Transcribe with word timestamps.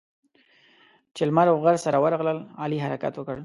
چې 1.15 1.21
لمر 1.29 1.47
او 1.51 1.57
غر 1.63 1.75
سره 1.85 1.97
ورغلل؛ 2.03 2.39
علي 2.63 2.77
حرکت 2.83 3.13
وکړ. 3.17 3.37